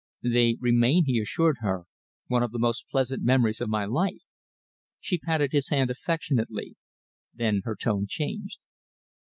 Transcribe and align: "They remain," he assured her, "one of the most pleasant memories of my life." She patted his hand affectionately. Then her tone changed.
"They 0.23 0.57
remain," 0.59 1.05
he 1.05 1.19
assured 1.19 1.57
her, 1.59 1.83
"one 2.25 2.41
of 2.41 2.49
the 2.51 2.57
most 2.57 2.85
pleasant 2.89 3.21
memories 3.21 3.61
of 3.61 3.69
my 3.69 3.85
life." 3.85 4.23
She 4.99 5.19
patted 5.19 5.51
his 5.51 5.69
hand 5.69 5.91
affectionately. 5.91 6.75
Then 7.35 7.61
her 7.65 7.75
tone 7.75 8.07
changed. 8.09 8.57